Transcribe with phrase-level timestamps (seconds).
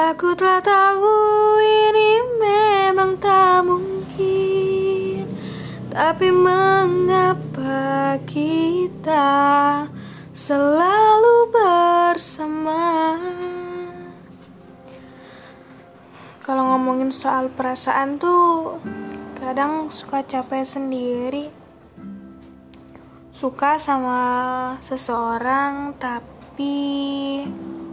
[0.00, 1.12] Aku telah tahu
[1.60, 5.28] ini memang tak mungkin
[5.92, 9.84] Tapi mengapa kita
[10.32, 13.20] selalu bersama?
[16.48, 18.80] Kalau ngomongin soal perasaan tuh
[19.36, 21.52] Kadang suka capek sendiri.
[23.36, 24.20] Suka sama
[24.80, 27.44] seseorang tapi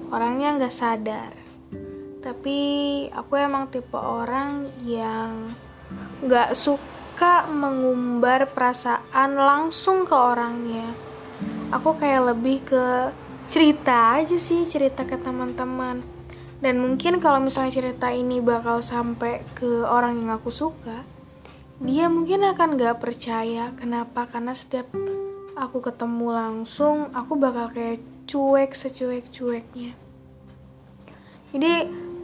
[0.08, 1.47] orangnya nggak sadar
[2.28, 2.60] tapi
[3.16, 5.56] aku emang tipe orang yang
[6.28, 10.92] gak suka mengumbar perasaan langsung ke orangnya.
[11.72, 13.16] Aku kayak lebih ke
[13.48, 16.04] cerita aja sih cerita ke teman-teman.
[16.60, 21.08] Dan mungkin kalau misalnya cerita ini bakal sampai ke orang yang aku suka
[21.78, 23.72] dia mungkin akan gak percaya.
[23.78, 24.26] Kenapa?
[24.28, 24.90] Karena setiap
[25.54, 29.94] aku ketemu langsung aku bakal kayak cuek secuek-cueknya.
[31.54, 31.74] Jadi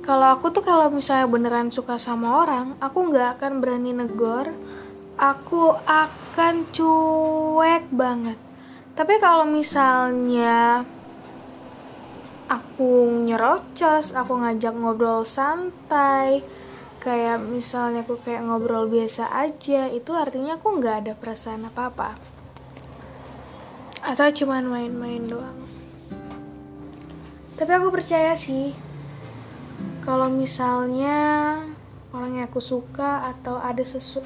[0.03, 4.51] kalau aku tuh kalau misalnya beneran suka sama orang aku nggak akan berani negor.
[5.15, 8.35] Aku akan cuek banget.
[8.99, 10.83] Tapi kalau misalnya
[12.51, 16.43] aku nyerocos aku ngajak ngobrol santai
[16.99, 22.09] kayak misalnya aku kayak ngobrol biasa aja itu artinya aku nggak ada perasaan apa apa
[24.03, 25.63] atau cuman main-main doang.
[27.55, 28.75] Tapi aku percaya sih
[30.03, 31.59] kalau misalnya
[32.11, 34.19] orang yang aku suka atau ada sesu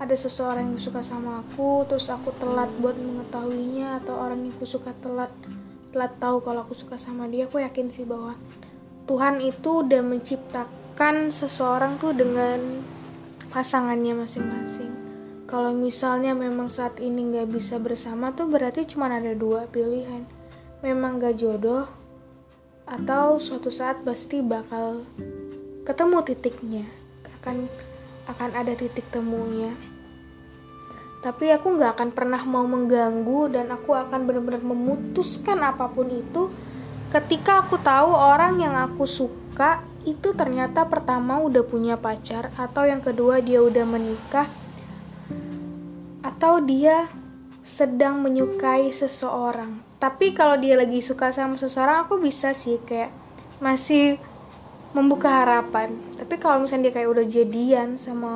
[0.00, 4.66] ada seseorang yang suka sama aku terus aku telat buat mengetahuinya atau orang yang aku
[4.66, 5.30] suka telat
[5.94, 8.34] telat tahu kalau aku suka sama dia aku yakin sih bahwa
[9.10, 12.78] Tuhan itu udah menciptakan seseorang tuh dengan
[13.50, 14.92] pasangannya masing-masing.
[15.50, 20.22] Kalau misalnya memang saat ini nggak bisa bersama tuh berarti cuma ada dua pilihan.
[20.86, 21.90] Memang gak jodoh
[22.90, 25.06] atau suatu saat pasti bakal
[25.86, 26.86] ketemu titiknya
[27.40, 27.70] akan
[28.26, 29.72] akan ada titik temunya.
[31.22, 36.50] Tapi aku nggak akan pernah mau mengganggu dan aku akan benar-benar memutuskan apa pun itu.
[37.14, 43.04] Ketika aku tahu orang yang aku suka itu ternyata pertama udah punya pacar atau yang
[43.04, 44.48] kedua dia udah menikah
[46.24, 47.10] atau dia
[47.66, 53.12] sedang menyukai seseorang tapi kalau dia lagi suka sama seseorang aku bisa sih kayak
[53.60, 54.16] masih
[54.96, 55.92] membuka harapan.
[56.16, 58.32] Tapi kalau misalnya dia kayak udah jadian sama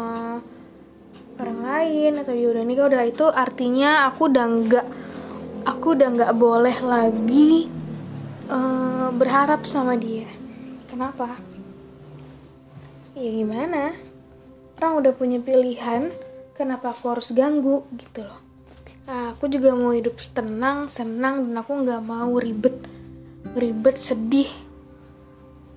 [1.40, 4.86] orang lain atau dia udah nikah udah itu artinya aku udah nggak
[5.64, 7.72] aku udah nggak boleh lagi
[8.52, 10.28] uh, berharap sama dia.
[10.92, 11.40] Kenapa?
[13.16, 13.96] Ya gimana?
[14.76, 16.12] Orang udah punya pilihan
[16.54, 18.53] kenapa aku harus ganggu gitu loh
[19.04, 22.72] Nah, aku juga mau hidup tenang, senang, dan aku nggak mau ribet,
[23.52, 24.48] ribet, sedih.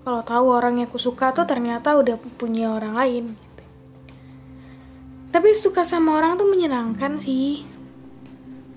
[0.08, 3.26] Kalau tahu orang yang aku suka tuh ternyata udah punya orang lain.
[3.36, 3.64] Gitu.
[5.36, 7.68] Tapi suka sama orang tuh menyenangkan sih.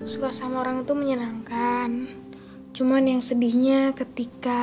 [0.03, 2.11] Suka sama orang itu menyenangkan.
[2.75, 4.59] Cuman yang sedihnya ketika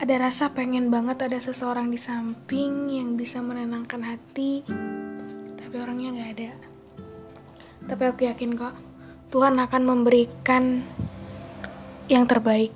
[0.00, 4.64] ada rasa pengen banget ada seseorang di samping yang bisa menenangkan hati,
[5.60, 6.67] tapi orangnya nggak ada.
[7.88, 8.76] Tapi aku yakin kok
[9.32, 10.84] Tuhan akan memberikan
[12.08, 12.72] yang terbaik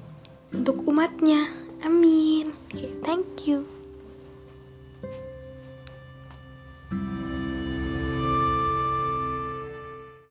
[0.53, 1.53] untuk umatnya.
[1.85, 2.57] Amin.
[2.73, 3.82] Okay, thank you.